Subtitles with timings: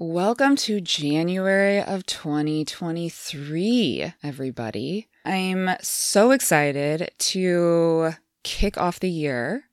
[0.00, 5.08] Welcome to January of 2023, everybody.
[5.24, 8.12] I'm so excited to
[8.44, 9.64] kick off the year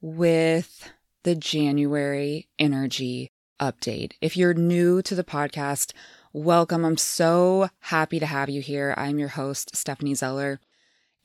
[0.00, 0.90] with
[1.22, 3.30] the January energy
[3.60, 4.14] update.
[4.20, 5.92] If you're new to the podcast,
[6.32, 6.84] welcome.
[6.84, 8.94] I'm so happy to have you here.
[8.96, 10.58] I'm your host, Stephanie Zeller.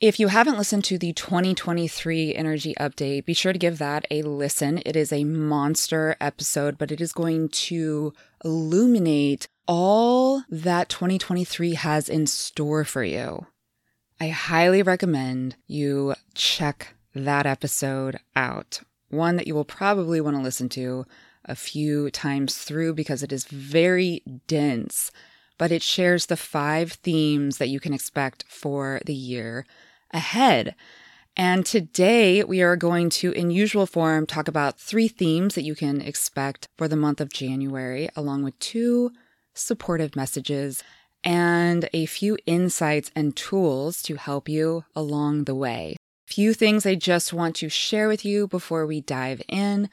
[0.00, 4.22] If you haven't listened to the 2023 energy update, be sure to give that a
[4.22, 4.82] listen.
[4.84, 8.12] It is a monster episode, but it is going to
[8.44, 13.46] illuminate all that 2023 has in store for you.
[14.20, 18.80] I highly recommend you check that episode out.
[19.08, 21.06] One that you will probably want to listen to
[21.44, 25.10] a few times through because it is very dense,
[25.58, 29.66] but it shares the five themes that you can expect for the year
[30.12, 30.74] ahead.
[31.36, 35.74] And today we are going to, in usual form, talk about three themes that you
[35.74, 39.10] can expect for the month of January, along with two
[39.52, 40.84] supportive messages
[41.24, 45.96] and a few insights and tools to help you along the way.
[46.28, 49.90] Few things I just want to share with you before we dive in.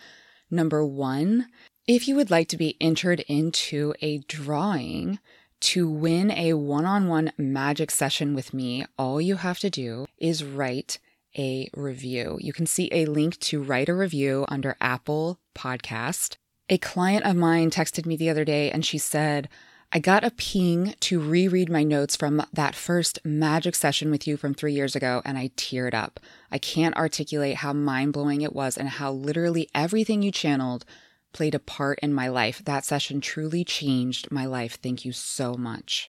[0.51, 1.47] Number one,
[1.87, 5.19] if you would like to be entered into a drawing
[5.61, 10.05] to win a one on one magic session with me, all you have to do
[10.19, 10.99] is write
[11.37, 12.37] a review.
[12.41, 16.37] You can see a link to write a review under Apple Podcast.
[16.69, 19.49] A client of mine texted me the other day and she said,
[19.93, 24.37] I got a ping to reread my notes from that first magic session with you
[24.37, 26.21] from three years ago, and I teared up.
[26.49, 30.85] I can't articulate how mind blowing it was and how literally everything you channeled
[31.33, 32.61] played a part in my life.
[32.63, 34.77] That session truly changed my life.
[34.81, 36.09] Thank you so much.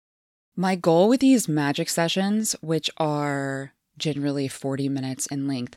[0.57, 5.77] My goal with these magic sessions, which are generally 40 minutes in length,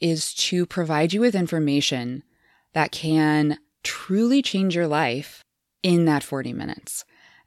[0.00, 2.22] is to provide you with information
[2.72, 5.42] that can truly change your life
[5.82, 7.04] in that 40 minutes.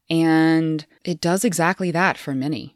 [0.10, 2.76] And it does exactly that for many.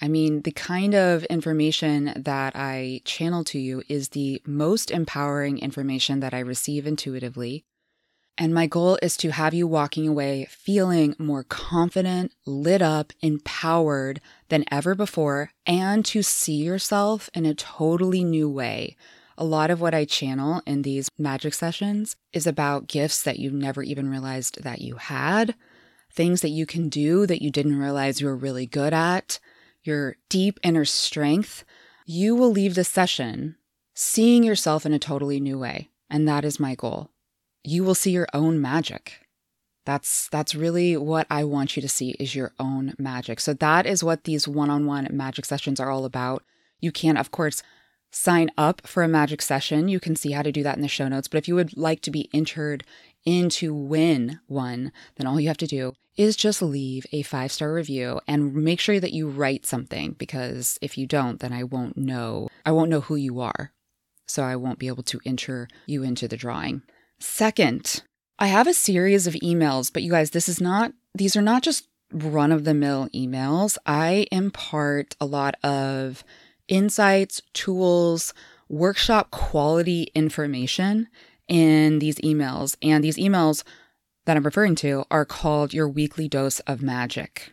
[0.00, 5.58] I mean, the kind of information that I channel to you is the most empowering
[5.58, 7.64] information that I receive intuitively.
[8.36, 14.20] And my goal is to have you walking away feeling more confident, lit up, empowered
[14.48, 18.96] than ever before, and to see yourself in a totally new way.
[19.38, 23.50] A lot of what I channel in these magic sessions is about gifts that you
[23.50, 25.54] never even realized that you had,
[26.10, 29.38] things that you can do that you didn't realize you were really good at,
[29.82, 31.64] your deep inner strength.
[32.04, 33.56] You will leave the session
[33.94, 35.90] seeing yourself in a totally new way.
[36.10, 37.10] And that is my goal
[37.64, 39.20] you will see your own magic.
[39.86, 43.40] That's that's really what I want you to see is your own magic.
[43.40, 46.42] So that is what these one-on-one magic sessions are all about.
[46.80, 47.62] You can of course
[48.10, 49.88] sign up for a magic session.
[49.88, 51.76] You can see how to do that in the show notes, but if you would
[51.76, 52.84] like to be entered
[53.24, 58.20] into win one, then all you have to do is just leave a five-star review
[58.28, 62.48] and make sure that you write something because if you don't, then I won't know.
[62.64, 63.72] I won't know who you are.
[64.26, 66.82] So I won't be able to enter you into the drawing.
[67.20, 68.02] Second,
[68.38, 71.62] I have a series of emails, but you guys, this is not, these are not
[71.62, 73.76] just run of the mill emails.
[73.86, 76.24] I impart a lot of
[76.68, 78.34] insights, tools,
[78.68, 81.08] workshop quality information
[81.48, 82.76] in these emails.
[82.82, 83.64] And these emails
[84.24, 87.52] that I'm referring to are called your weekly dose of magic.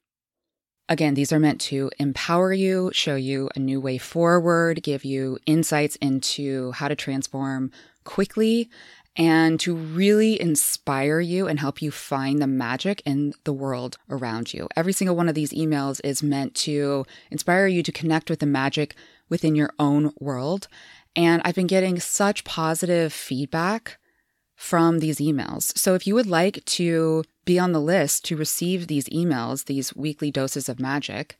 [0.88, 5.38] Again, these are meant to empower you, show you a new way forward, give you
[5.46, 7.72] insights into how to transform
[8.04, 8.70] quickly
[9.16, 14.54] and to really inspire you and help you find the magic in the world around
[14.54, 14.68] you.
[14.76, 18.46] Every single one of these emails is meant to inspire you to connect with the
[18.46, 18.96] magic
[19.30, 20.68] within your own world.
[21.16, 23.98] And I've been getting such positive feedback
[24.56, 25.78] from these emails.
[25.78, 29.96] So if you would like to be on the list to receive these emails, these
[29.96, 31.38] weekly doses of magic,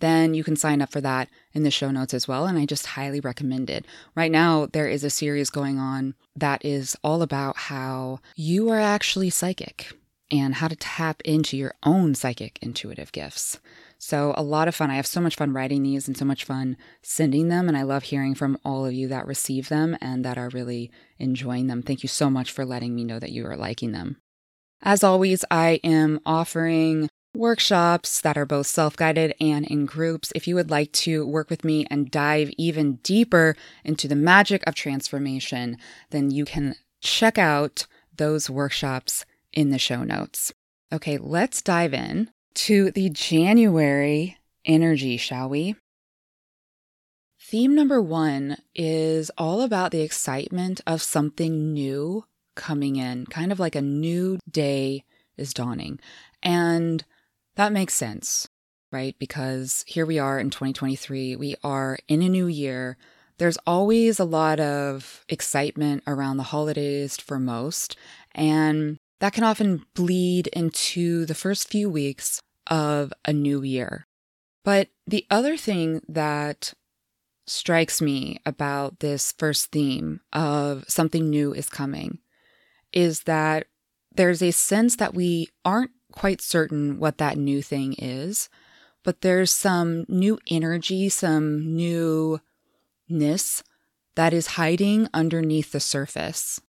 [0.00, 2.46] then you can sign up for that in the show notes as well.
[2.46, 3.84] And I just highly recommend it.
[4.14, 8.80] Right now, there is a series going on that is all about how you are
[8.80, 9.92] actually psychic
[10.30, 13.60] and how to tap into your own psychic intuitive gifts.
[14.00, 14.90] So, a lot of fun.
[14.90, 17.66] I have so much fun writing these and so much fun sending them.
[17.66, 20.90] And I love hearing from all of you that receive them and that are really
[21.18, 21.82] enjoying them.
[21.82, 24.18] Thank you so much for letting me know that you are liking them.
[24.82, 30.32] As always, I am offering workshops that are both self guided and in groups.
[30.34, 34.66] If you would like to work with me and dive even deeper into the magic
[34.66, 35.76] of transformation,
[36.10, 37.86] then you can check out
[38.16, 40.52] those workshops in the show notes.
[40.92, 45.76] Okay, let's dive in to the January energy, shall we?
[47.40, 52.24] Theme number one is all about the excitement of something new
[52.56, 55.04] coming in, kind of like a new day
[55.36, 56.00] is dawning.
[56.42, 57.04] And
[57.58, 58.48] that makes sense,
[58.92, 59.16] right?
[59.18, 62.96] Because here we are in 2023, we are in a new year.
[63.38, 67.96] There's always a lot of excitement around the holidays for most,
[68.32, 74.06] and that can often bleed into the first few weeks of a new year.
[74.64, 76.74] But the other thing that
[77.48, 82.18] strikes me about this first theme of something new is coming
[82.92, 83.66] is that
[84.14, 88.48] there's a sense that we aren't quite certain what that new thing is,
[89.04, 93.62] but there's some new energy, some newness
[94.16, 96.60] that is hiding underneath the surface.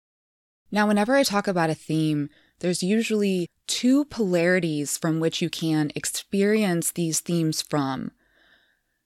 [0.72, 2.30] Now, whenever I talk about a theme,
[2.60, 8.12] there's usually two polarities from which you can experience these themes from.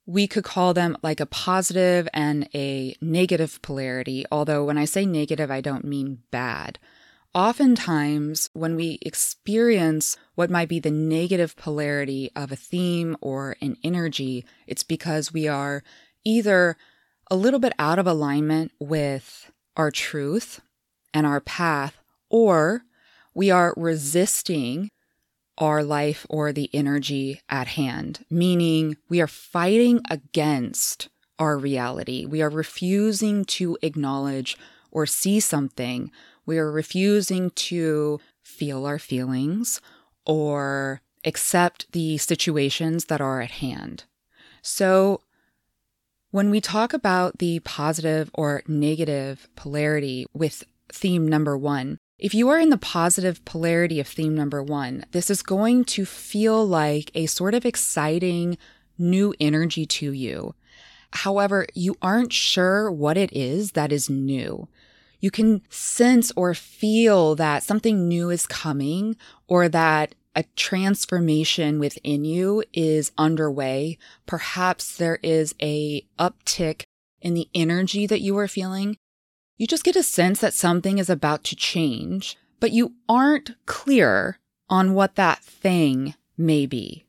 [0.05, 5.05] We could call them like a positive and a negative polarity, although when I say
[5.05, 6.79] negative, I don't mean bad.
[7.35, 13.75] Oftentimes, when we experience what might be the negative polarity of a theme or an
[13.83, 15.83] energy, it's because we are
[16.24, 16.77] either
[17.31, 20.62] a little bit out of alignment with our truth
[21.12, 21.97] and our path,
[22.30, 22.83] or
[23.33, 24.89] we are resisting
[25.57, 31.09] our life or the energy at hand, meaning we are fighting against
[31.39, 32.25] our reality.
[32.25, 34.56] We are refusing to acknowledge
[34.91, 36.12] or see something.
[36.45, 39.81] We are refusing to feel our feelings
[40.25, 44.03] or accept the situations that are at hand.
[44.61, 45.21] So,
[46.31, 52.49] when we talk about the positive or negative polarity with theme number one, if you
[52.49, 57.11] are in the positive polarity of theme number one, this is going to feel like
[57.13, 58.57] a sort of exciting
[58.97, 60.55] new energy to you.
[61.11, 64.67] However, you aren't sure what it is that is new.
[65.23, 69.15] You can sense or feel that something new is coming
[69.47, 73.97] or that a transformation within you is underway.
[74.25, 76.83] Perhaps there is a uptick
[77.21, 78.97] in the energy that you are feeling
[79.57, 84.39] you just get a sense that something is about to change, but you aren't clear
[84.69, 87.05] on what that thing may be.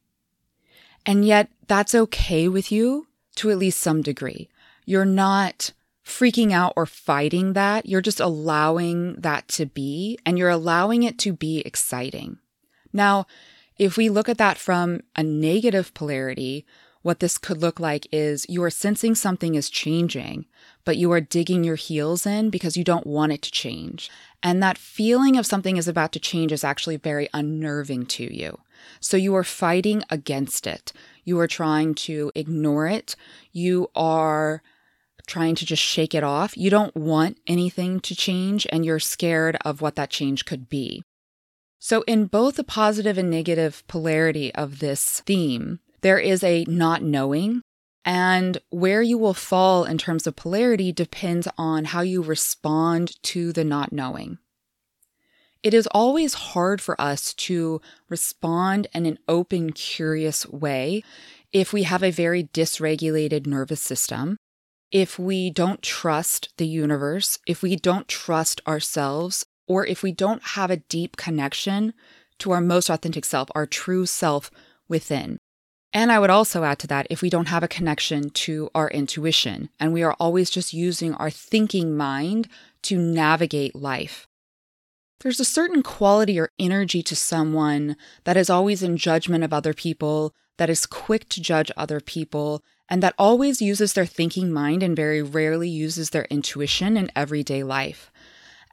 [1.07, 4.49] And yet, that's okay with you to at least some degree.
[4.85, 5.73] You're not
[6.05, 7.87] freaking out or fighting that.
[7.87, 12.39] You're just allowing that to be, and you're allowing it to be exciting.
[12.93, 13.27] Now,
[13.79, 16.65] if we look at that from a negative polarity,
[17.03, 20.47] what this could look like is you are sensing something is changing,
[20.87, 24.11] but you are digging your heels in because you don't want it to change.
[24.43, 28.61] And that feeling of something is about to change is actually very unnerving to you.
[29.01, 30.93] So you are fighting against it.
[31.25, 33.17] You are trying to ignore it.
[33.53, 34.63] You are
[35.27, 36.57] trying to just shake it off.
[36.57, 41.03] You don't want anything to change and you're scared of what that change could be.
[41.79, 47.03] So, in both the positive and negative polarity of this theme, there is a not
[47.03, 47.63] knowing,
[48.05, 53.53] and where you will fall in terms of polarity depends on how you respond to
[53.53, 54.39] the not knowing.
[55.63, 57.81] It is always hard for us to
[58.11, 61.03] respond in an open, curious way
[61.53, 64.37] if we have a very dysregulated nervous system,
[64.95, 70.43] if we don't trust the universe, if we don't trust ourselves, or if we don't
[70.55, 71.93] have a deep connection
[72.39, 74.53] to our most authentic self, our true self
[74.89, 75.37] within.
[75.93, 78.89] And I would also add to that if we don't have a connection to our
[78.89, 82.49] intuition and we are always just using our thinking mind
[82.83, 84.29] to navigate life.
[85.21, 89.75] There's a certain quality or energy to someone that is always in judgment of other
[89.75, 94.83] people, that is quick to judge other people, and that always uses their thinking mind
[94.83, 98.11] and very rarely uses their intuition in everyday life.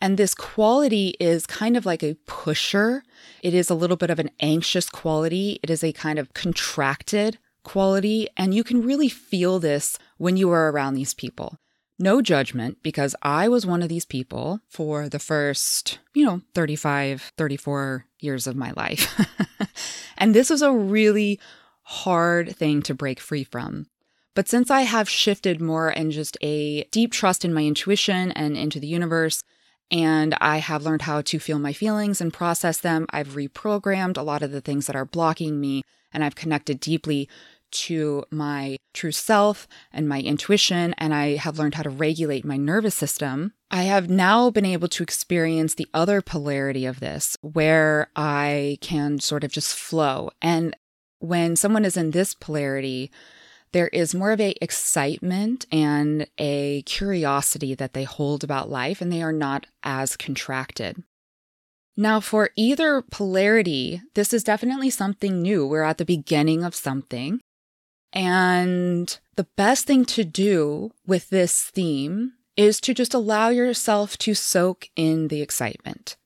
[0.01, 3.03] And this quality is kind of like a pusher.
[3.43, 5.59] It is a little bit of an anxious quality.
[5.61, 8.27] It is a kind of contracted quality.
[8.35, 11.57] And you can really feel this when you are around these people.
[11.99, 17.31] No judgment, because I was one of these people for the first, you know, 35,
[17.37, 19.23] 34 years of my life.
[20.17, 21.39] and this was a really
[21.83, 23.85] hard thing to break free from.
[24.33, 28.55] But since I have shifted more in just a deep trust in my intuition and
[28.55, 29.43] into the universe,
[29.91, 33.05] and I have learned how to feel my feelings and process them.
[33.09, 35.83] I've reprogrammed a lot of the things that are blocking me,
[36.13, 37.27] and I've connected deeply
[37.71, 42.57] to my true self and my intuition, and I have learned how to regulate my
[42.57, 43.53] nervous system.
[43.69, 49.19] I have now been able to experience the other polarity of this, where I can
[49.19, 50.31] sort of just flow.
[50.41, 50.75] And
[51.19, 53.11] when someone is in this polarity,
[53.73, 59.11] there is more of a excitement and a curiosity that they hold about life and
[59.11, 61.03] they are not as contracted.
[61.97, 65.67] Now, for either polarity, this is definitely something new.
[65.67, 67.41] We're at the beginning of something.
[68.13, 74.33] And the best thing to do with this theme is to just allow yourself to
[74.33, 76.17] soak in the excitement.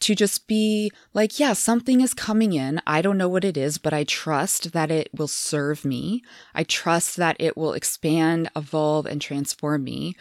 [0.00, 2.80] To just be like, yeah, something is coming in.
[2.86, 6.22] I don't know what it is, but I trust that it will serve me.
[6.54, 10.14] I trust that it will expand, evolve, and transform me.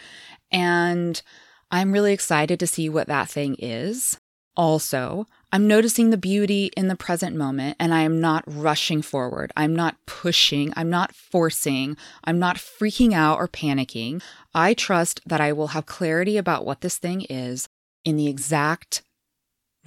[0.51, 1.21] And
[1.69, 4.17] I'm really excited to see what that thing is.
[4.55, 9.53] Also, I'm noticing the beauty in the present moment and I am not rushing forward.
[9.55, 10.73] I'm not pushing.
[10.75, 11.95] I'm not forcing.
[12.23, 14.21] I'm not freaking out or panicking.
[14.55, 17.69] I trust that I will have clarity about what this thing is
[18.03, 19.03] in the exact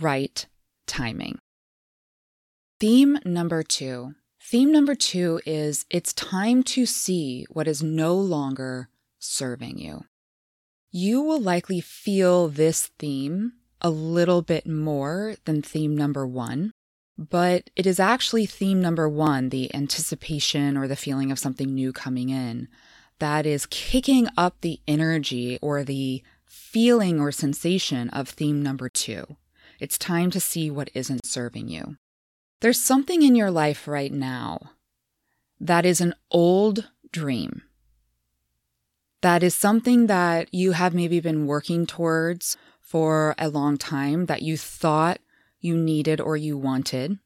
[0.00, 0.46] right
[0.86, 1.38] timing.
[2.78, 4.14] Theme number two.
[4.42, 8.88] Theme number two is it's time to see what is no longer
[9.18, 10.04] serving you.
[10.90, 16.72] You will likely feel this theme a little bit more than theme number one,
[17.16, 21.92] but it is actually theme number one, the anticipation or the feeling of something new
[21.92, 22.66] coming in,
[23.18, 29.36] that is kicking up the energy or the feeling or sensation of theme number two.
[29.80, 31.96] It's time to see what isn't serving you.
[32.60, 34.72] There's something in your life right now
[35.58, 37.62] that is an old dream.
[39.22, 44.42] That is something that you have maybe been working towards for a long time that
[44.42, 45.20] you thought
[45.60, 47.18] you needed or you wanted,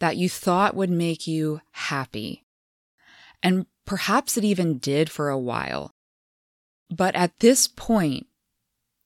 [0.00, 2.44] that you thought would make you happy.
[3.42, 5.92] And perhaps it even did for a while.
[6.90, 8.26] But at this point,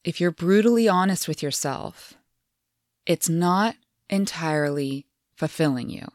[0.05, 2.15] if you're brutally honest with yourself,
[3.11, 3.75] it's not
[4.09, 6.07] entirely fulfilling you.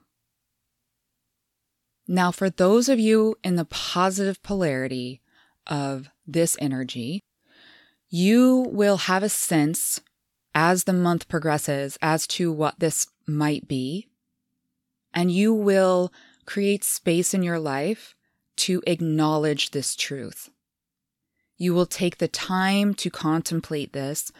[2.08, 5.20] Now, for those of you in the positive polarity
[5.68, 7.22] of this energy,
[8.08, 10.00] you will have a sense
[10.54, 14.08] as the month progresses as to what this might be.
[15.14, 16.14] And you will
[16.46, 18.16] create space in your life
[18.56, 20.50] to acknowledge this truth.
[21.58, 24.32] You will take the time to contemplate this.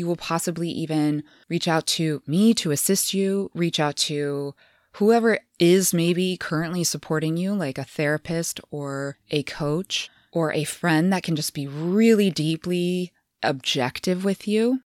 [0.00, 4.54] You will possibly even reach out to me to assist you, reach out to
[4.92, 11.12] whoever is maybe currently supporting you, like a therapist or a coach or a friend
[11.12, 14.80] that can just be really deeply objective with you.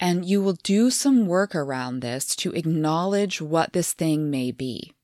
[0.00, 4.94] And you will do some work around this to acknowledge what this thing may be.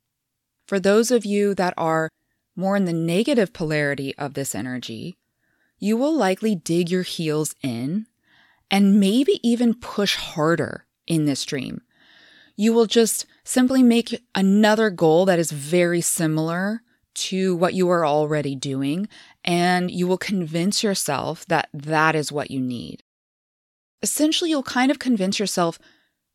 [0.66, 2.08] For those of you that are
[2.56, 5.14] more in the negative polarity of this energy,
[5.78, 8.06] you will likely dig your heels in
[8.74, 11.80] and maybe even push harder in this dream.
[12.56, 16.82] You will just simply make another goal that is very similar
[17.14, 19.08] to what you are already doing,
[19.44, 23.04] and you will convince yourself that that is what you need.
[24.02, 25.78] Essentially, you'll kind of convince yourself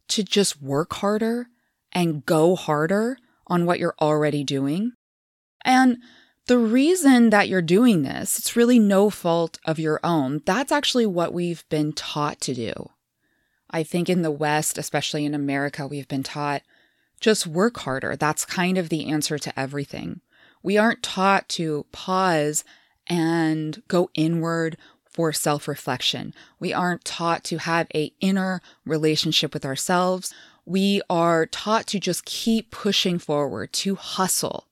[0.08, 1.48] to just work harder
[1.91, 3.17] and go harder
[3.48, 4.93] on what you're already doing.
[5.65, 5.98] And
[6.50, 10.41] the reason that you're doing this, it's really no fault of your own.
[10.46, 12.89] That's actually what we've been taught to do.
[13.70, 16.63] I think in the West, especially in America, we've been taught
[17.22, 18.15] just work harder.
[18.15, 20.22] That's kind of the answer to everything.
[20.63, 22.63] We aren't taught to pause
[23.06, 24.75] and go inward
[25.06, 26.34] for self-reflection.
[26.60, 30.34] We aren't taught to have a inner relationship with ourselves.
[30.65, 34.65] We are taught to just keep pushing forward, to hustle.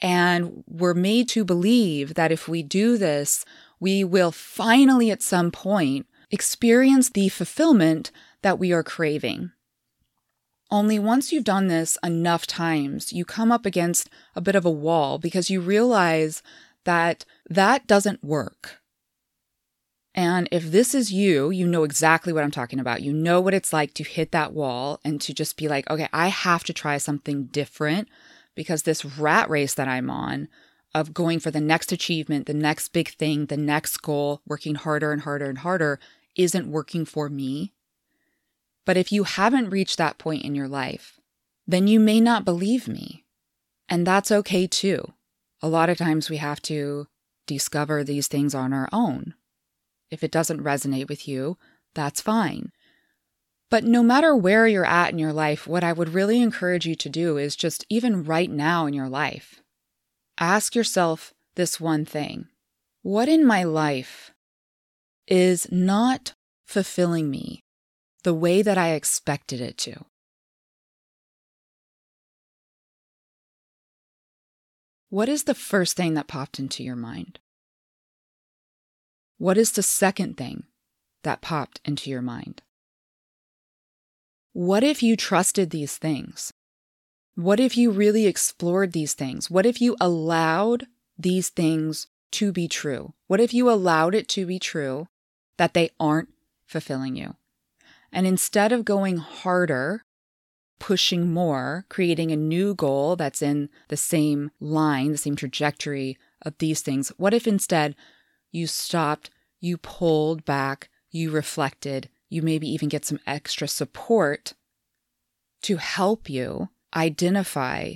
[0.00, 3.44] And we're made to believe that if we do this,
[3.80, 8.10] we will finally at some point experience the fulfillment
[8.42, 9.50] that we are craving.
[10.70, 14.70] Only once you've done this enough times, you come up against a bit of a
[14.70, 16.42] wall because you realize
[16.84, 18.80] that that doesn't work.
[20.14, 23.02] And if this is you, you know exactly what I'm talking about.
[23.02, 26.08] You know what it's like to hit that wall and to just be like, okay,
[26.12, 28.08] I have to try something different
[28.58, 30.48] because this rat race that I'm on
[30.92, 35.12] of going for the next achievement, the next big thing, the next goal, working harder
[35.12, 36.00] and harder and harder
[36.34, 37.72] isn't working for me.
[38.84, 41.20] But if you haven't reached that point in your life,
[41.68, 43.24] then you may not believe me.
[43.88, 45.12] And that's okay too.
[45.62, 47.06] A lot of times we have to
[47.46, 49.34] discover these things on our own.
[50.10, 51.58] If it doesn't resonate with you,
[51.94, 52.72] that's fine.
[53.70, 56.94] But no matter where you're at in your life, what I would really encourage you
[56.96, 59.60] to do is just even right now in your life,
[60.38, 62.48] ask yourself this one thing
[63.02, 64.32] What in my life
[65.26, 66.32] is not
[66.66, 67.62] fulfilling me
[68.24, 70.04] the way that I expected it to.
[75.10, 77.38] What is the first thing that popped into your mind?
[79.38, 80.64] What is the second thing
[81.22, 82.62] that popped into your mind?
[84.58, 86.52] What if you trusted these things?
[87.36, 89.48] What if you really explored these things?
[89.48, 93.14] What if you allowed these things to be true?
[93.28, 95.06] What if you allowed it to be true
[95.58, 96.30] that they aren't
[96.66, 97.36] fulfilling you?
[98.10, 100.02] And instead of going harder,
[100.80, 106.58] pushing more, creating a new goal that's in the same line, the same trajectory of
[106.58, 107.94] these things, what if instead
[108.50, 114.54] you stopped, you pulled back, you reflected, you maybe even get some extra support
[115.62, 117.94] to help you identify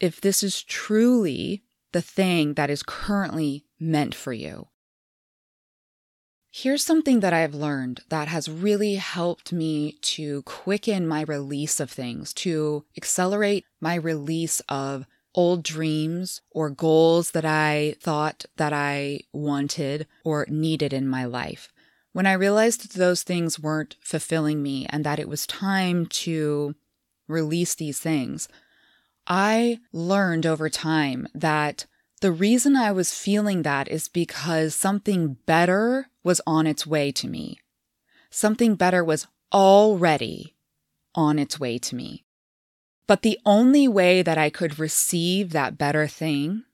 [0.00, 4.68] if this is truly the thing that is currently meant for you.
[6.50, 11.90] Here's something that I've learned that has really helped me to quicken my release of
[11.90, 19.20] things, to accelerate my release of old dreams or goals that I thought that I
[19.32, 21.72] wanted or needed in my life.
[22.12, 26.74] When I realized that those things weren't fulfilling me and that it was time to
[27.28, 28.48] release these things,
[29.26, 31.86] I learned over time that
[32.20, 37.28] the reason I was feeling that is because something better was on its way to
[37.28, 37.60] me.
[38.30, 40.56] Something better was already
[41.14, 42.24] on its way to me.
[43.06, 46.64] But the only way that I could receive that better thing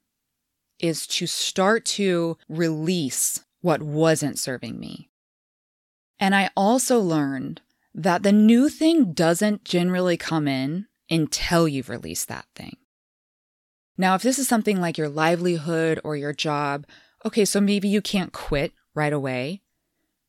[0.79, 5.09] is to start to release what wasn't serving me.
[6.19, 7.61] And I also learned
[7.93, 12.77] that the new thing doesn't generally come in until you've released that thing.
[13.97, 16.85] Now, if this is something like your livelihood or your job,
[17.25, 19.61] okay, so maybe you can't quit right away.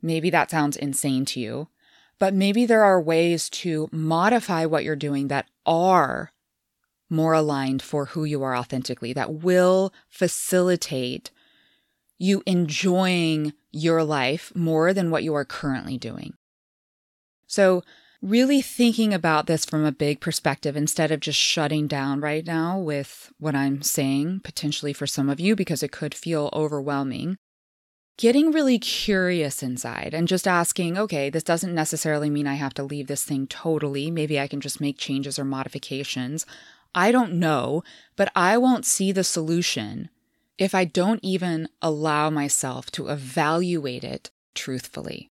[0.01, 1.69] Maybe that sounds insane to you,
[2.19, 6.33] but maybe there are ways to modify what you're doing that are
[7.09, 11.31] more aligned for who you are authentically, that will facilitate
[12.19, 16.35] you enjoying your life more than what you are currently doing.
[17.47, 17.83] So,
[18.23, 22.79] really thinking about this from a big perspective instead of just shutting down right now
[22.79, 27.37] with what I'm saying, potentially for some of you, because it could feel overwhelming.
[28.19, 32.83] Getting really curious inside and just asking, okay, this doesn't necessarily mean I have to
[32.83, 34.11] leave this thing totally.
[34.11, 36.47] Maybe I can just make changes or modifications.
[36.95, 37.85] I don't know,
[38.17, 40.09] but I won't see the solution
[40.59, 45.31] if I don't even allow myself to evaluate it truthfully.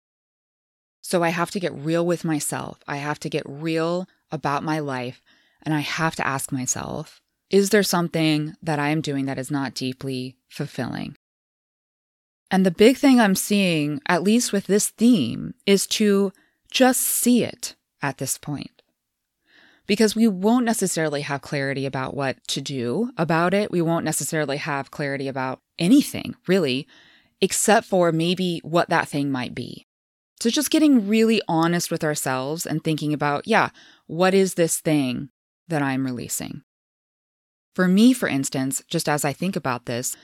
[1.03, 2.79] So I have to get real with myself.
[2.87, 5.23] I have to get real about my life.
[5.63, 9.51] And I have to ask myself, is there something that I am doing that is
[9.51, 11.17] not deeply fulfilling?
[12.51, 16.33] And the big thing I'm seeing, at least with this theme, is to
[16.71, 18.80] just see it at this point.
[19.91, 23.73] Because we won't necessarily have clarity about what to do about it.
[23.73, 26.87] We won't necessarily have clarity about anything, really,
[27.41, 29.89] except for maybe what that thing might be.
[30.39, 33.71] So just getting really honest with ourselves and thinking about, yeah,
[34.07, 35.31] what is this thing
[35.67, 36.63] that I'm releasing?
[37.75, 40.17] For me, for instance, just as I think about this,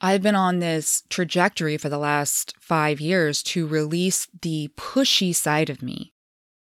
[0.00, 5.68] I've been on this trajectory for the last five years to release the pushy side
[5.68, 6.14] of me.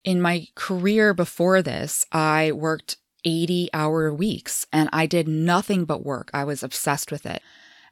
[0.03, 6.05] In my career before this, I worked 80 hour weeks and I did nothing but
[6.05, 6.29] work.
[6.33, 7.41] I was obsessed with it.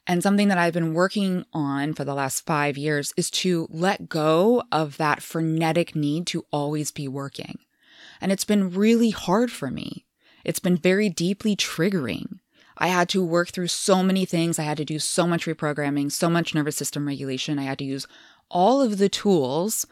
[0.05, 4.09] And something that I've been working on for the last five years is to let
[4.09, 7.59] go of that frenetic need to always be working.
[8.19, 10.05] And it's been really hard for me.
[10.43, 12.39] It's been very deeply triggering.
[12.77, 14.57] I had to work through so many things.
[14.57, 17.59] I had to do so much reprogramming, so much nervous system regulation.
[17.59, 18.07] I had to use
[18.49, 19.85] all of the tools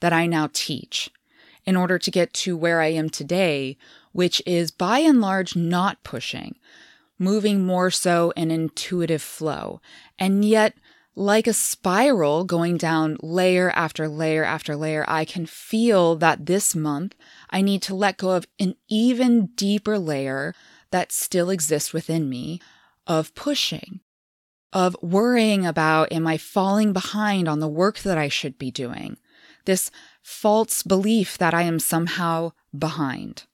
[0.00, 1.10] that I now teach
[1.66, 3.76] in order to get to where I am today,
[4.12, 6.56] which is by and large not pushing
[7.18, 9.80] moving more so an intuitive flow.
[10.18, 10.74] And yet,
[11.14, 16.74] like a spiral going down layer after layer after layer, I can feel that this
[16.74, 17.14] month
[17.48, 20.54] I need to let go of an even deeper layer
[20.90, 22.60] that still exists within me
[23.06, 24.00] of pushing,
[24.72, 29.16] of worrying about am I falling behind on the work that I should be doing?
[29.66, 29.90] This
[30.22, 33.44] false belief that I am somehow behind.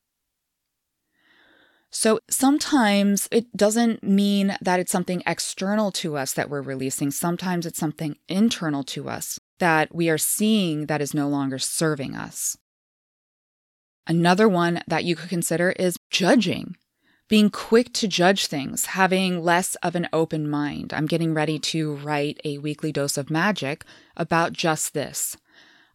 [1.95, 7.11] So sometimes it doesn't mean that it's something external to us that we're releasing.
[7.11, 12.17] Sometimes it's something internal to us that we are seeing that is no longer serving
[12.17, 12.57] us.
[14.07, 16.77] Another one that you could consider is judging,
[17.29, 20.95] being quick to judge things, having less of an open mind.
[20.95, 23.85] I'm getting ready to write a weekly dose of magic
[24.17, 25.37] about just this.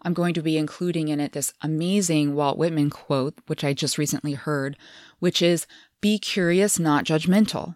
[0.02, 3.98] I'm going to be including in it this amazing Walt Whitman quote, which I just
[3.98, 4.78] recently heard,
[5.20, 5.66] which is
[6.02, 7.76] be curious, not judgmental.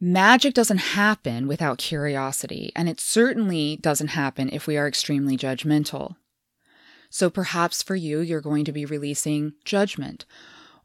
[0.00, 6.16] Magic doesn't happen without curiosity, and it certainly doesn't happen if we are extremely judgmental.
[7.08, 10.24] So perhaps for you, you're going to be releasing judgment.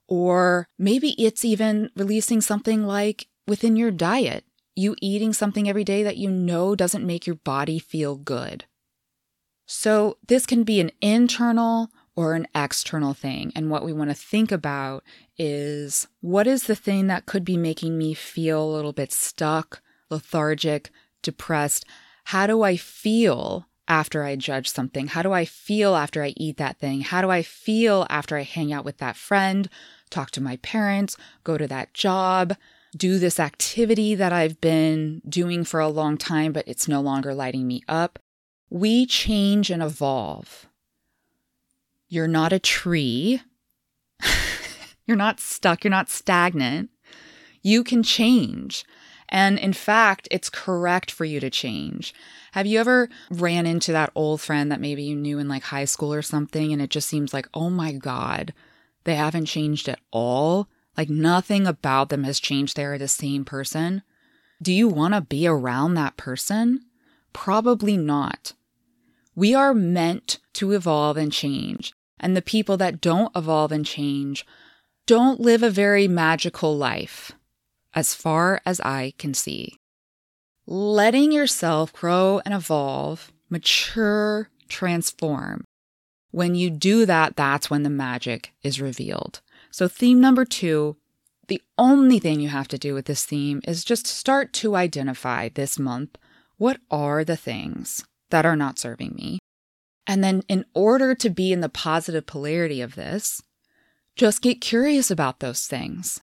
[0.08, 4.43] Or maybe it's even releasing something like within your diet,
[4.76, 8.65] you eating something every day that you know doesn't make your body feel good.
[9.67, 13.51] So this can be an internal or an external thing.
[13.53, 15.03] And what we want to think about
[15.38, 19.82] is what is the thing that could be making me feel a little bit stuck,
[20.10, 20.89] lethargic,
[21.21, 21.86] depressed?
[22.25, 25.08] How do I feel after I judge something?
[25.08, 27.01] How do I feel after I eat that thing?
[27.01, 29.69] How do I feel after I hang out with that friend,
[30.10, 32.56] talk to my parents, go to that job,
[32.95, 37.34] do this activity that I've been doing for a long time, but it's no longer
[37.34, 38.17] lighting me up?
[38.69, 40.67] We change and evolve.
[42.10, 43.41] You're not a tree.
[45.06, 45.84] you're not stuck.
[45.84, 46.89] You're not stagnant.
[47.62, 48.86] You can change.
[49.30, 52.13] And in fact, it's correct for you to change.
[52.53, 55.86] Have you ever ran into that old friend that maybe you knew in like high
[55.86, 58.53] school or something, and it just seems like, oh my God,
[59.03, 60.69] they haven't changed at all?
[60.95, 62.75] Like nothing about them has changed.
[62.75, 64.01] They're the same person.
[64.62, 66.86] Do you want to be around that person?
[67.34, 68.53] Probably not.
[69.38, 71.93] We are meant to evolve and change.
[72.19, 74.43] And the people that don't evolve and change
[75.06, 77.34] don't live a very magical life,
[77.93, 79.78] as far as I can see.
[80.65, 85.65] Letting yourself grow and evolve, mature, transform.
[86.32, 89.41] When you do that, that's when the magic is revealed.
[89.69, 90.97] So, theme number two
[91.47, 95.47] the only thing you have to do with this theme is just start to identify
[95.47, 96.17] this month
[96.58, 99.40] what are the things that are not serving me.
[100.06, 103.42] And then, in order to be in the positive polarity of this,
[104.16, 106.22] just get curious about those things.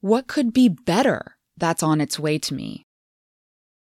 [0.00, 2.84] What could be better that's on its way to me?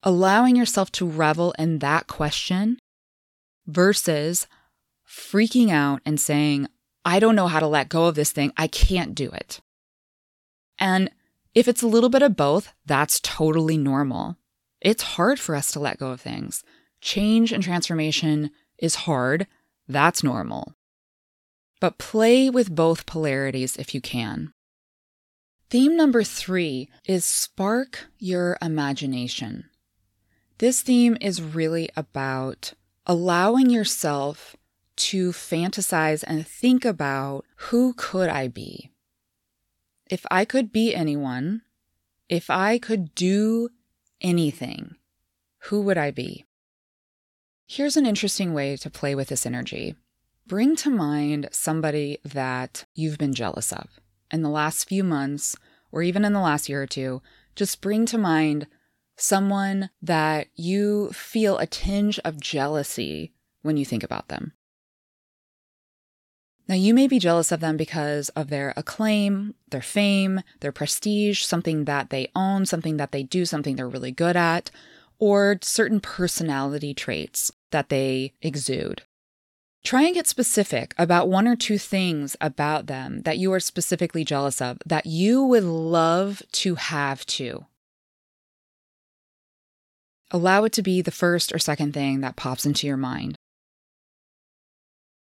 [0.03, 2.77] Allowing yourself to revel in that question
[3.65, 4.47] versus
[5.07, 6.67] freaking out and saying,
[7.03, 8.53] I don't know how to let go of this thing.
[8.57, 9.59] I can't do it.
[10.77, 11.09] And
[11.55, 14.37] if it's a little bit of both, that's totally normal.
[14.81, 16.63] It's hard for us to let go of things.
[17.01, 19.47] Change and transformation is hard.
[19.87, 20.75] That's normal.
[21.79, 24.53] But play with both polarities if you can.
[25.69, 29.69] Theme number three is spark your imagination.
[30.57, 32.73] This theme is really about
[33.05, 34.55] allowing yourself
[34.97, 38.91] to fantasize and think about who could I be?
[40.09, 41.61] If I could be anyone,
[42.27, 43.69] if I could do
[44.19, 44.95] anything,
[45.63, 46.45] who would I be?
[47.71, 49.93] Here's an interesting way to play with this energy.
[50.47, 53.99] Bring to mind somebody that you've been jealous of
[54.31, 55.55] in the last few months,
[55.91, 57.21] or even in the last year or two.
[57.55, 58.65] Just bring to mind
[59.17, 64.53] someone that you feel a tinge of jealousy when you think about them.
[66.67, 71.43] Now, you may be jealous of them because of their acclaim, their fame, their prestige,
[71.43, 74.71] something that they own, something that they do, something they're really good at,
[75.19, 79.03] or certain personality traits that they exude.
[79.83, 84.23] Try and get specific about one or two things about them that you are specifically
[84.23, 87.65] jealous of that you would love to have too.
[90.31, 93.35] Allow it to be the first or second thing that pops into your mind.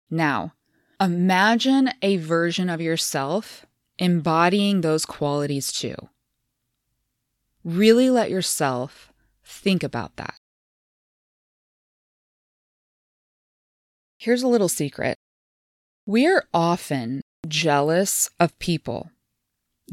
[0.10, 0.53] Now,
[1.03, 3.65] Imagine a version of yourself
[3.99, 5.95] embodying those qualities too.
[7.65, 9.12] Really let yourself
[9.43, 10.36] think about that.
[14.17, 15.17] Here's a little secret
[16.06, 19.12] we're often jealous of people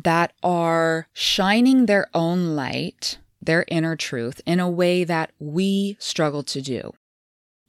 [0.03, 6.43] that are shining their own light, their inner truth, in a way that we struggle
[6.45, 6.93] to do.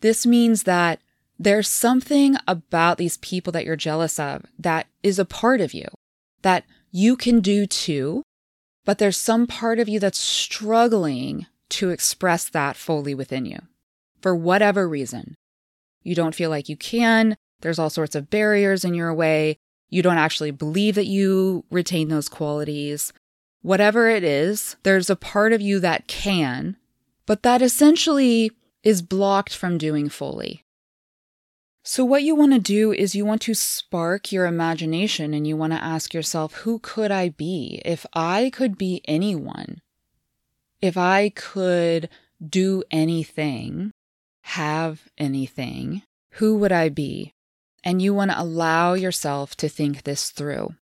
[0.02, 1.00] This means that
[1.40, 5.88] there's something about these people that you're jealous of that is a part of you
[6.44, 8.24] that you can do too,
[8.86, 13.60] but there's some part of you that's struggling to express that fully within you
[14.22, 15.36] for whatever reason.
[16.04, 17.36] You don't feel like you can.
[17.62, 19.58] There's all sorts of barriers in your way.
[19.90, 23.14] You don't actually believe that you retain those qualities.
[23.62, 26.78] Whatever it is, there's a part of you that can,
[27.26, 28.52] but that essentially
[28.84, 30.64] is blocked from doing fully.
[31.84, 35.58] So, what you want to do is you want to spark your imagination and you
[35.58, 37.82] want to ask yourself, who could I be?
[37.84, 39.82] If I could be anyone,
[40.82, 42.10] if I could
[42.46, 43.92] do anything,
[44.44, 47.34] have anything, who would I be?
[47.84, 50.76] And you want to allow yourself to think this through.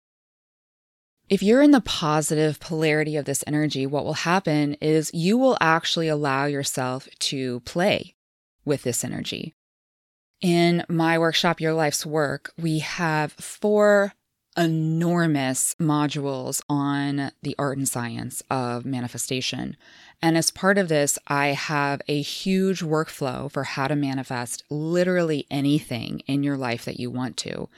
[1.28, 5.58] If you're in the positive polarity of this energy, what will happen is you will
[5.60, 8.14] actually allow yourself to play
[8.64, 9.54] with this energy
[10.40, 14.12] In my workshop, Your Life's Work, we have four
[14.58, 19.76] enormous modules on the art and science of manifestation.
[20.20, 25.46] And as part of this, I have a huge workflow for how to manifest literally
[25.48, 27.68] anything in your life that you want to.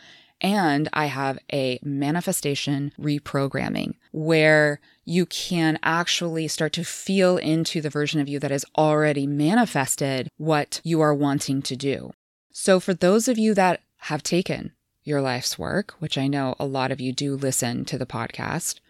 [0.40, 7.90] And I have a manifestation reprogramming where you can actually start to feel into the
[7.90, 12.12] version of you that has already manifested what you are wanting to do.
[12.52, 14.72] So, for those of you that have taken
[15.10, 18.80] your life's work, which I know a lot of you do listen to the podcast,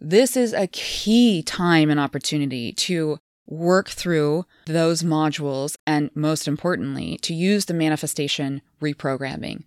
[0.00, 7.18] this is a key time and opportunity to work through those modules and, most importantly,
[7.18, 9.64] to use the manifestation reprogramming.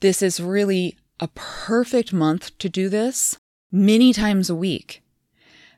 [0.00, 3.38] This is really a perfect month to do this
[3.72, 5.02] many times a week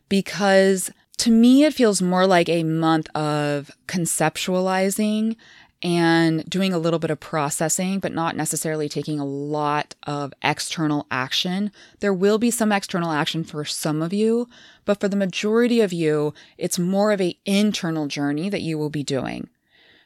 [0.08, 5.36] because to me, it feels more like a month of conceptualizing
[5.82, 11.06] and doing a little bit of processing, but not necessarily taking a lot of external
[11.10, 11.70] action.
[12.00, 14.48] There will be some external action for some of you,
[14.84, 18.90] but for the majority of you, it's more of a internal journey that you will
[18.90, 19.48] be doing.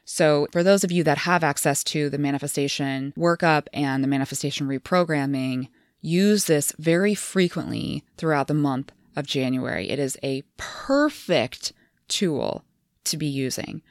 [0.05, 4.67] So, for those of you that have access to the manifestation workup and the manifestation
[4.67, 5.69] reprogramming,
[6.01, 9.89] use this very frequently throughout the month of January.
[9.89, 11.71] It is a perfect
[12.07, 12.65] tool
[13.05, 13.81] to be using.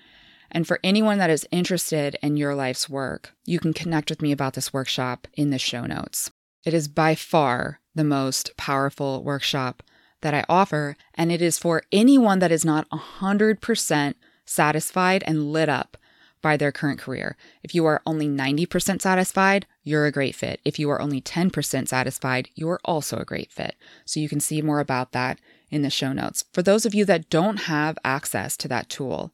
[0.53, 4.33] And for anyone that is interested in your life's work, you can connect with me
[4.33, 6.31] about this workshop in the show notes.
[6.65, 9.83] It is by far the most powerful workshop
[10.21, 15.69] that I offer, and it is for anyone that is not 100% satisfied and lit
[15.69, 15.97] up
[16.43, 17.37] by their current career.
[17.63, 20.61] If you are only 90% satisfied, you're a great fit.
[20.65, 23.77] If you are only 10% satisfied, you are also a great fit.
[24.05, 26.45] So you can see more about that in the show notes.
[26.53, 29.33] For those of you that don't have access to that tool,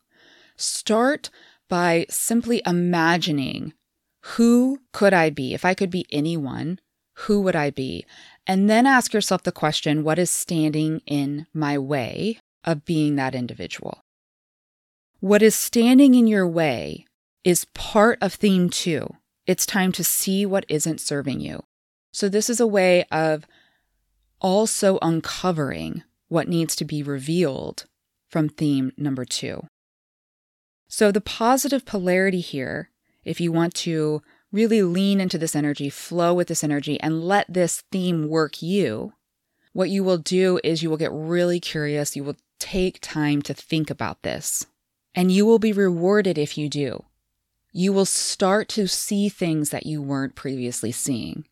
[0.58, 1.30] Start
[1.68, 3.72] by simply imagining
[4.22, 5.54] who could I be?
[5.54, 6.80] If I could be anyone,
[7.14, 8.04] who would I be?
[8.46, 13.34] And then ask yourself the question what is standing in my way of being that
[13.34, 14.02] individual?
[15.20, 17.06] What is standing in your way
[17.44, 19.14] is part of theme two.
[19.46, 21.62] It's time to see what isn't serving you.
[22.12, 23.46] So, this is a way of
[24.40, 27.86] also uncovering what needs to be revealed
[28.28, 29.66] from theme number two.
[30.88, 32.90] So, the positive polarity here,
[33.24, 37.52] if you want to really lean into this energy, flow with this energy, and let
[37.52, 39.12] this theme work you,
[39.74, 42.16] what you will do is you will get really curious.
[42.16, 44.66] You will take time to think about this,
[45.14, 47.04] and you will be rewarded if you do.
[47.72, 51.46] You will start to see things that you weren't previously seeing.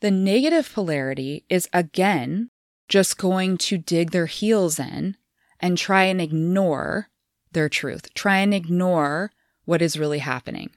[0.00, 2.50] The negative polarity is again
[2.88, 5.16] just going to dig their heels in
[5.60, 7.08] and try and ignore
[7.54, 9.32] their truth, try and ignore
[9.64, 10.70] what is really happening,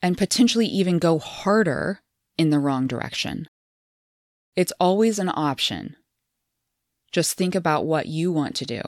[0.00, 2.00] and potentially even go harder
[2.36, 3.48] in the wrong direction.
[4.54, 5.96] It's always an option.
[7.12, 8.80] Just think about what you want to do.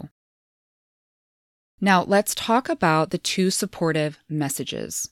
[1.80, 5.08] Now, let's talk about the two supportive messages.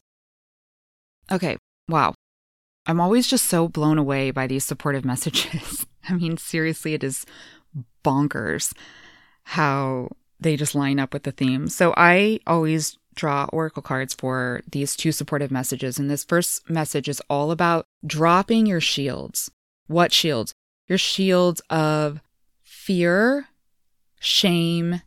[1.31, 1.57] Okay,
[1.88, 2.14] wow.
[2.87, 5.87] I'm always just so blown away by these supportive messages.
[6.09, 7.25] I mean, seriously, it is
[8.05, 8.73] bonkers
[9.45, 11.68] how they just line up with the theme.
[11.68, 15.98] So I always draw oracle cards for these two supportive messages.
[15.98, 19.51] And this first message is all about dropping your shields.
[19.88, 20.53] What shields?
[20.87, 22.20] Your shields of
[22.62, 23.48] fear,
[24.20, 25.03] shame,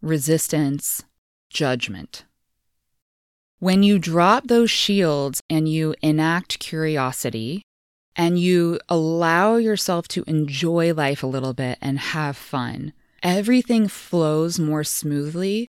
[0.00, 1.02] resistance,
[1.50, 2.24] judgment.
[3.58, 7.62] When you drop those shields and you enact curiosity
[8.16, 14.58] and you allow yourself to enjoy life a little bit and have fun, everything flows
[14.58, 15.68] more smoothly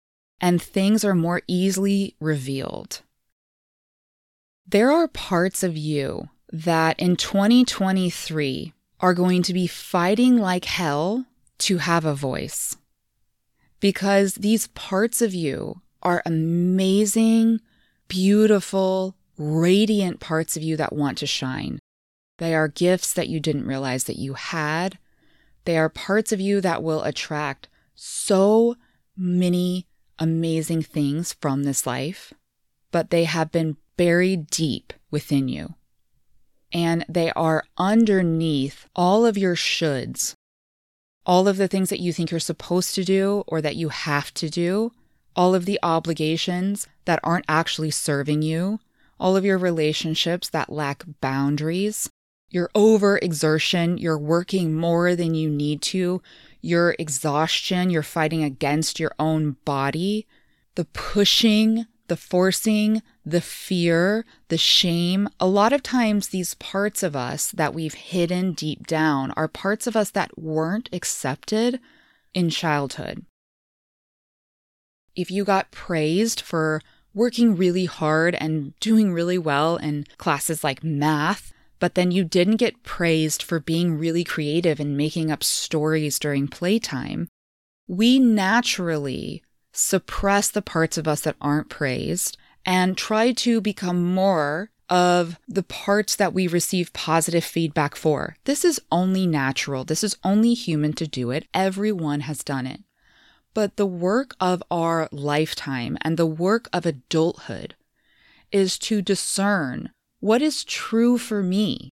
[0.41, 3.03] and things are more easily revealed.
[4.67, 11.27] There are parts of you that in 2023 are going to be fighting like hell
[11.59, 12.77] to have a voice
[13.81, 17.61] because these parts of you are amazing,
[18.09, 21.79] beautiful, radiant parts of you that want to shine.
[22.39, 24.99] They are gifts that you didn't realize that you had
[25.65, 28.77] they are parts of you that will attract so
[29.17, 29.87] many
[30.19, 32.33] amazing things from this life,
[32.91, 35.75] but they have been buried deep within you.
[36.73, 40.35] And they are underneath all of your shoulds,
[41.27, 44.33] all of the things that you think you're supposed to do or that you have
[44.35, 44.93] to do,
[45.37, 48.81] all of the obligations that aren't actually serving you,
[49.21, 52.11] all of your relationships that lack boundaries,
[52.53, 56.23] your overexertion, you're working more than you need to,
[56.61, 60.27] your exhaustion, you're fighting against your own body,
[60.75, 65.29] the pushing, the forcing, the fear, the shame.
[65.41, 69.87] A lot of times, these parts of us that we've hidden deep down are parts
[69.87, 71.81] of us that weren't accepted
[72.35, 73.25] in childhood.
[75.17, 76.83] If you got praised for
[77.15, 81.52] working really hard and doing really well in classes like math,
[81.83, 86.47] but then you didn't get praised for being really creative and making up stories during
[86.47, 87.27] playtime,
[87.89, 89.43] we naturally
[89.73, 95.65] suppress the parts of us that aren't praised and try to become more of the
[95.65, 98.37] parts that we receive positive feedback for.
[98.45, 99.83] This is only natural.
[99.83, 101.49] This is only human to do it.
[101.53, 102.83] Everyone has done it.
[103.55, 107.75] But the work of our lifetime and the work of adulthood
[108.53, 109.91] is to discern
[110.23, 111.91] what is true for me.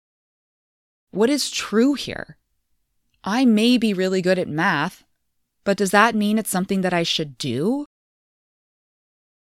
[1.12, 2.36] What is true here?
[3.22, 5.04] I may be really good at math,
[5.62, 7.86] but does that mean it's something that I should do?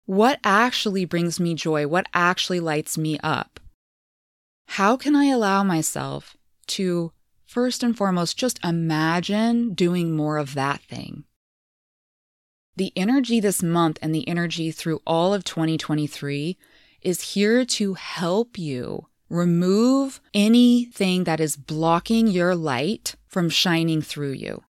[0.07, 1.89] What actually brings me joy?
[1.89, 3.59] What actually lights me up?
[4.69, 6.37] How can I allow myself
[6.69, 7.11] to,
[7.45, 11.25] first and foremost, just imagine doing more of that thing?
[12.77, 16.57] The energy this month and the energy through all of 2023
[17.03, 24.33] is here to help you remove anything that is blocking your light from shining through
[24.33, 24.63] you.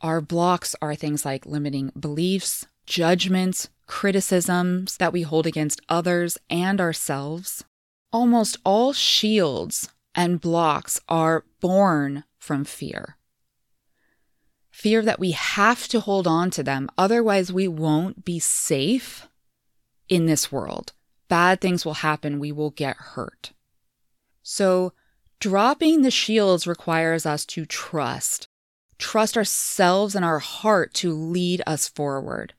[0.00, 6.80] Our blocks are things like limiting beliefs, judgments, criticisms that we hold against others and
[6.80, 7.64] ourselves.
[8.12, 13.16] Almost all shields and blocks are born from fear.
[14.70, 19.28] Fear that we have to hold on to them, otherwise, we won't be safe
[20.08, 20.92] in this world.
[21.30, 23.52] Bad things will happen, we will get hurt.
[24.42, 24.92] So,
[25.38, 28.48] dropping the shields requires us to trust
[29.00, 32.52] trust ourselves and our heart to lead us forward.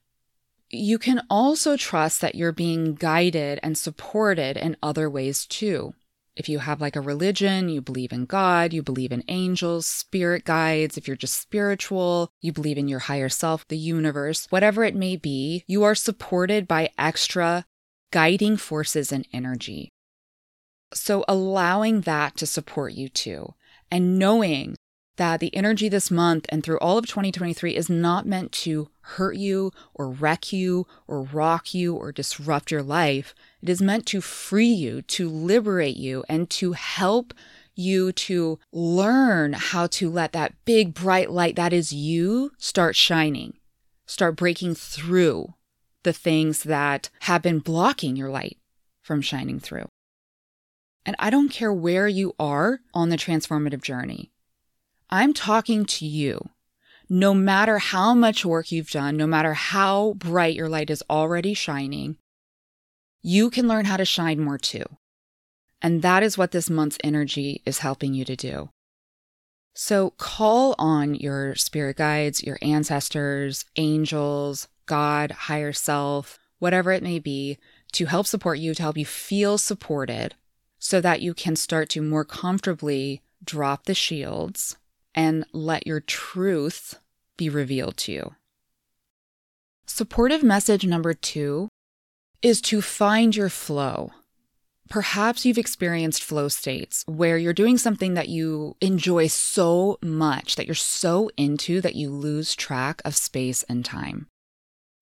[0.69, 5.93] You can also trust that you're being guided and supported in other ways too.
[6.35, 10.45] If you have like a religion, you believe in God, you believe in angels, spirit
[10.45, 14.95] guides, if you're just spiritual, you believe in your higher self, the universe, whatever it
[14.95, 17.65] may be, you are supported by extra
[18.11, 19.89] guiding forces and energy.
[20.93, 23.53] So allowing that to support you too,
[23.89, 24.75] and knowing
[25.17, 29.35] that the energy this month and through all of 2023 is not meant to hurt
[29.35, 33.35] you or wreck you or rock you or disrupt your life.
[33.61, 37.33] It is meant to free you, to liberate you, and to help
[37.75, 43.53] you to learn how to let that big bright light that is you start shining,
[44.05, 45.53] start breaking through
[46.03, 48.57] the things that have been blocking your light
[49.01, 49.87] from shining through.
[51.05, 54.31] And I don't care where you are on the transformative journey.
[55.09, 56.49] I'm talking to you.
[57.09, 61.53] No matter how much work you've done, no matter how bright your light is already
[61.53, 62.17] shining,
[63.21, 64.85] you can learn how to shine more too.
[65.81, 68.69] And that is what this month's energy is helping you to do.
[69.83, 77.17] So call on your spirit guides, your ancestors, angels, God, higher self, whatever it may
[77.17, 77.57] be,
[77.93, 80.35] to help support you, to help you feel supported
[80.77, 84.77] so that you can start to more comfortably drop the shields
[85.15, 86.99] and let your truth
[87.35, 88.35] be revealed to you.
[89.87, 91.69] Supportive message number two
[92.43, 94.11] is to find your flow.
[94.91, 100.65] Perhaps you've experienced flow states where you're doing something that you enjoy so much, that
[100.65, 104.27] you're so into that you lose track of space and time.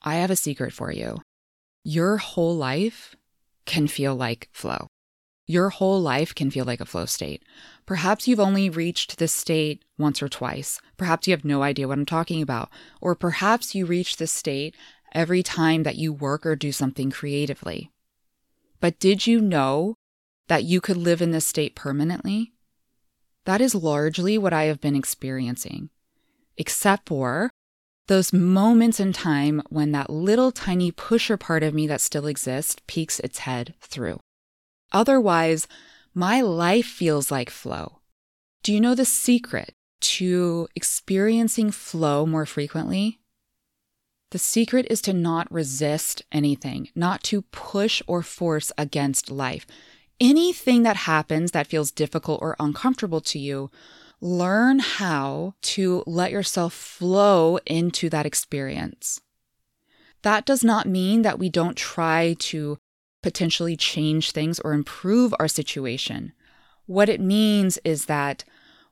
[0.02, 1.22] I have a secret for you.
[1.82, 3.16] Your whole life
[3.66, 4.86] can feel like flow.
[5.48, 7.42] Your whole life can feel like a flow state.
[7.84, 10.80] Perhaps you've only reached this state once or twice.
[10.98, 12.70] Perhaps you have no idea what I'm talking about.
[13.00, 14.76] Or perhaps you reach this state
[15.12, 17.90] every time that you work or do something creatively.
[18.80, 19.94] But did you know
[20.48, 22.52] that you could live in this state permanently?
[23.44, 25.90] That is largely what I have been experiencing,
[26.56, 27.50] except for
[28.06, 32.76] those moments in time when that little tiny pusher part of me that still exists
[32.86, 34.18] peeks its head through.
[34.92, 35.68] Otherwise,
[36.12, 38.00] my life feels like flow.
[38.62, 43.19] Do you know the secret to experiencing flow more frequently?
[44.30, 49.66] The secret is to not resist anything, not to push or force against life.
[50.20, 53.70] Anything that happens that feels difficult or uncomfortable to you,
[54.20, 59.20] learn how to let yourself flow into that experience.
[60.22, 62.78] That does not mean that we don't try to
[63.22, 66.32] potentially change things or improve our situation.
[66.86, 68.44] What it means is that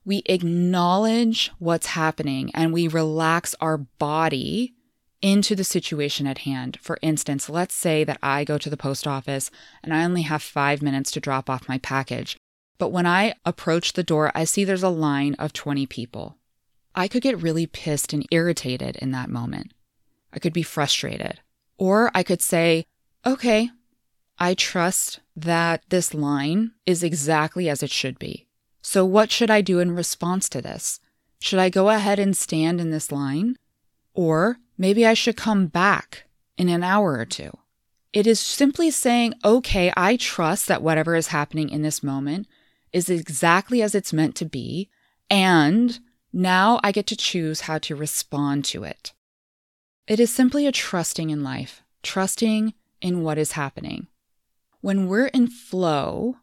[0.03, 4.73] we acknowledge what's happening and we relax our body
[5.21, 6.77] into the situation at hand.
[6.81, 9.51] For instance, let's say that I go to the post office
[9.83, 12.37] and I only have five minutes to drop off my package.
[12.77, 16.37] But when I approach the door, I see there's a line of 20 people.
[16.95, 19.73] I could get really pissed and irritated in that moment.
[20.33, 21.41] I could be frustrated.
[21.77, 22.85] Or I could say,
[23.25, 23.69] okay,
[24.37, 28.47] I trust that this line is exactly as it should be.
[28.81, 30.99] So, what should I do in response to this?
[31.41, 33.57] Should I go ahead and stand in this line?
[34.19, 36.25] Or maybe I should come back
[36.57, 37.57] in an hour or two.
[38.11, 42.45] It is simply saying, okay, I trust that whatever is happening in this moment
[42.91, 44.89] is exactly as it's meant to be.
[45.29, 45.97] And
[46.33, 49.13] now I get to choose how to respond to it.
[50.05, 54.07] It is simply a trusting in life, trusting in what is happening.
[54.81, 56.35] When we're in flow,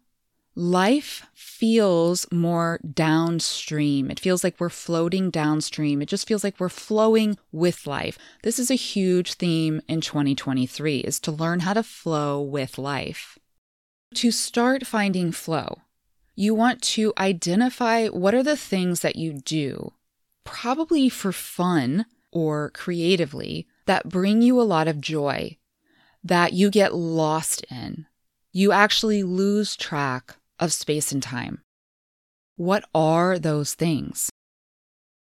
[0.57, 4.11] life feels more downstream.
[4.11, 6.00] It feels like we're floating downstream.
[6.00, 8.18] It just feels like we're flowing with life.
[8.42, 13.38] This is a huge theme in 2023 is to learn how to flow with life.
[14.14, 15.82] To start finding flow,
[16.34, 19.92] you want to identify what are the things that you do,
[20.44, 25.59] probably for fun or creatively, that bring you a lot of joy,
[26.24, 28.07] that you get lost in.
[28.52, 31.62] You actually lose track of space and time.
[32.57, 34.30] What are those things?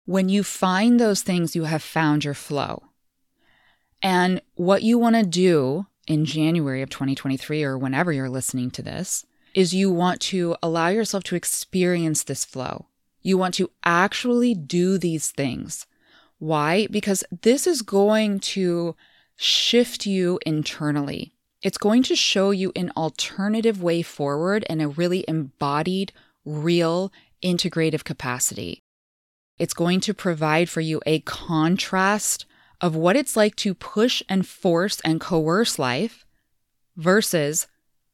[0.06, 2.84] When you find those things, you have found your flow.
[4.02, 8.82] And what you want to do in January of 2023 or whenever you're listening to
[8.82, 12.88] this is you want to allow yourself to experience this flow.
[13.22, 15.86] You want to actually do these things.
[16.38, 16.88] Why?
[16.90, 18.96] Because this is going to
[19.36, 21.34] shift you internally.
[21.62, 26.14] It's going to show you an alternative way forward and a really embodied,
[26.46, 27.12] real,
[27.44, 28.82] integrative capacity.
[29.58, 32.46] It's going to provide for you a contrast
[32.80, 36.26] of what it's like to push and force and coerce life
[36.96, 37.68] versus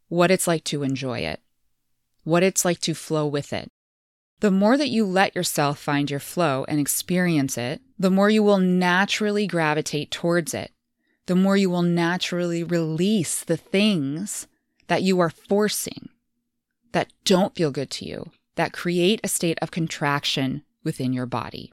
[0.08, 1.40] what it's like to enjoy it,
[2.24, 3.68] what it's like to flow with it.
[4.40, 8.42] The more that you let yourself find your flow and experience it, the more you
[8.42, 10.72] will naturally gravitate towards it
[11.28, 14.48] the more you will naturally release the things
[14.88, 16.10] that you are forcing
[16.92, 21.72] that don't feel good to you, that create a state of contraction within your body.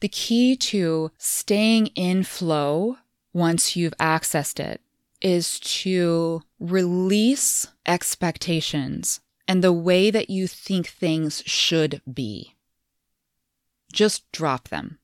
[0.00, 2.98] The key to staying in flow
[3.32, 4.80] once you've accessed it
[5.20, 12.54] is to release expectations and the way that you think things should be.
[13.92, 14.98] Just drop them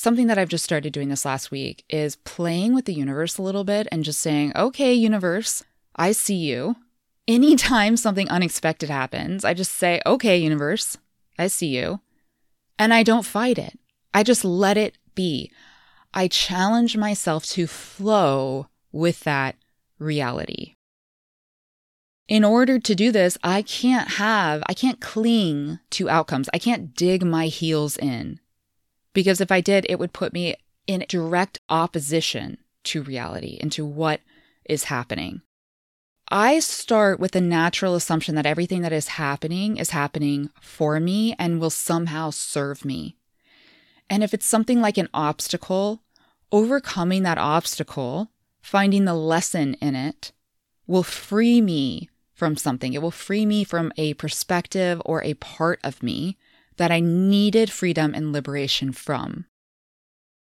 [0.00, 3.42] something that I've just started doing this last week is playing with the universe a
[3.42, 5.62] little bit and just saying, okay, universe,
[5.94, 6.76] I see you.
[7.28, 10.96] Anytime something unexpected happens, I just say, okay, universe,
[11.38, 12.00] I see you.
[12.78, 13.78] And I don't fight it.
[14.14, 15.52] I just let it be.
[16.14, 19.56] I challenge myself to flow with that
[19.98, 20.74] reality.
[22.26, 26.48] In order to do this, I can't have, I can't cling to outcomes.
[26.54, 28.40] I can't dig my heels in.
[29.12, 30.56] Because if I did, it would put me
[30.86, 34.20] in direct opposition to reality and to what
[34.64, 35.42] is happening.
[36.28, 41.34] I start with the natural assumption that everything that is happening is happening for me
[41.38, 43.16] and will somehow serve me.
[44.08, 46.02] And if it's something like an obstacle,
[46.52, 48.30] overcoming that obstacle,
[48.60, 50.32] finding the lesson in it,
[50.86, 52.92] will free me from something.
[52.92, 56.36] It will free me from a perspective or a part of me
[56.76, 59.46] that I needed freedom and liberation from.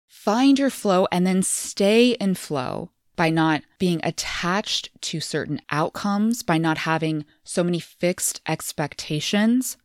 [0.08, 6.44] Find your flow and then stay in flow by not being attached to certain outcomes,
[6.44, 9.78] by not having so many fixed expectations,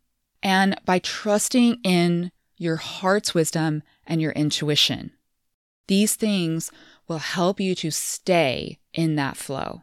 [0.42, 5.12] and by trusting in your heart's wisdom and your intuition.
[5.88, 6.70] These things
[7.08, 9.82] will help you to stay in that flow.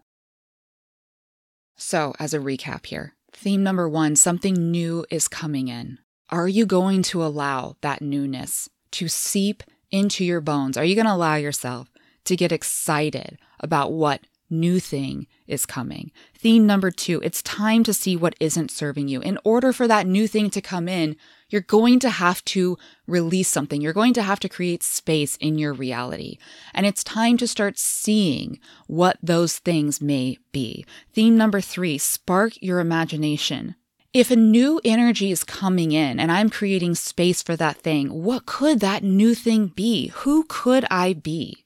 [1.76, 6.00] So, as a recap here, theme number one something new is coming in.
[6.32, 10.78] Are you going to allow that newness to seep into your bones?
[10.78, 11.92] Are you going to allow yourself
[12.26, 16.12] to get excited about what new thing is coming?
[16.38, 19.22] Theme number two, it's time to see what isn't serving you.
[19.22, 21.16] In order for that new thing to come in,
[21.50, 22.78] you're going to have to
[23.08, 23.82] release something.
[23.82, 26.38] You're going to have to create space in your reality.
[26.76, 30.86] And it's time to start seeing what those things may be.
[31.12, 33.74] Theme number three, spark your imagination.
[34.12, 38.48] If a new energy is coming in and I'm creating space for that thing, what
[38.48, 40.08] could that new thing be?
[40.08, 41.64] Who could I be?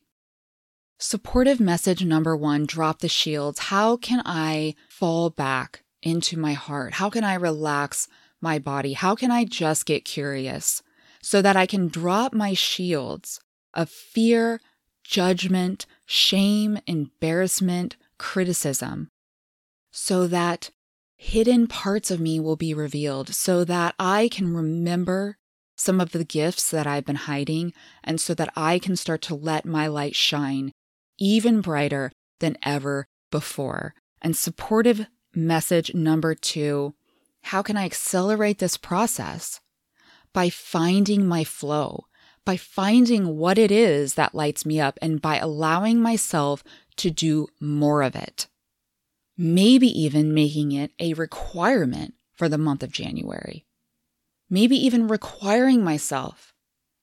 [1.00, 3.60] Supportive message number one drop the shields.
[3.60, 6.96] How can I fall back into my heart?
[6.96, 8.10] How can I relax
[8.41, 8.91] my body?
[8.91, 10.84] How can I just get curious
[11.22, 13.39] so that I can drop my shields
[13.74, 14.60] of fear,
[15.06, 19.10] judgment, shame, embarrassment, criticism,
[19.91, 20.72] so that
[21.24, 25.38] hidden parts of me will be revealed, so that I can remember
[25.76, 29.36] some of the gifts that I've been hiding, and so that I can start to
[29.36, 30.74] let my light shine
[31.17, 33.95] even brighter than ever before.
[34.21, 36.93] And supportive message number two
[37.47, 39.59] how can I accelerate this process?
[40.34, 42.05] By finding my flow,
[42.45, 46.63] by finding what it is that lights me up, and by allowing myself
[46.97, 48.47] to do more of it.
[49.38, 53.66] Maybe even making it a requirement for the month of January
[54.54, 56.54] maybe even requiring myself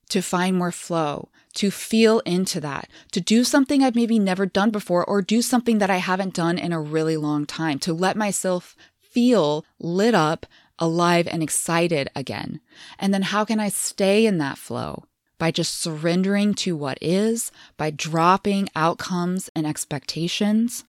[0.09, 4.71] to find more flow, to feel into that, to do something I've maybe never done
[4.71, 8.17] before, or do something that I haven't done in a really long time, to let
[8.17, 10.47] myself feel lit up,
[10.79, 12.61] alive, and excited again.
[13.01, 15.05] And then how can I stay in that flow?
[15.39, 20.85] By just surrendering to what is, by dropping outcomes and expectations,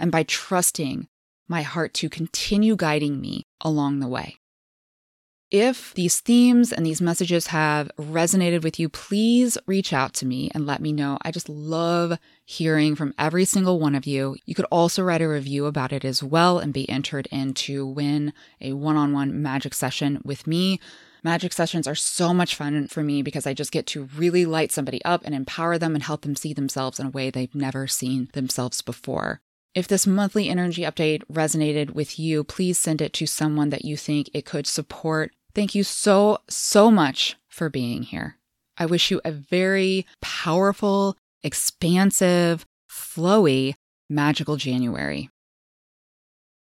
[0.00, 1.06] and by trusting
[1.48, 4.40] my heart to continue guiding me along the way.
[5.50, 10.48] If these themes and these messages have resonated with you, please reach out to me
[10.54, 11.18] and let me know.
[11.22, 14.36] I just love hearing from every single one of you.
[14.46, 17.84] You could also write a review about it as well and be entered in to
[17.84, 20.78] win a one on one magic session with me.
[21.24, 24.70] Magic sessions are so much fun for me because I just get to really light
[24.70, 27.88] somebody up and empower them and help them see themselves in a way they've never
[27.88, 29.40] seen themselves before.
[29.74, 33.96] If this monthly energy update resonated with you, please send it to someone that you
[33.96, 38.36] think it could support Thank you so, so much for being here.
[38.78, 43.74] I wish you a very powerful, expansive, flowy,
[44.08, 45.28] magical January.